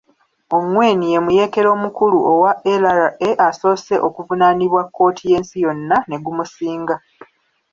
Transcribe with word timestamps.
Ongwen 0.57 0.99
ye 1.11 1.19
muyeekera 1.25 1.69
omukulu 1.75 2.17
owa 2.33 2.51
LRA 2.81 3.31
asoose 3.47 3.95
okuvunaanibwa 4.07 4.81
kkooti 4.85 5.23
y'ensi 5.31 5.57
yonna 5.65 5.97
ne 6.09 6.17
gumusinga. 6.23 6.95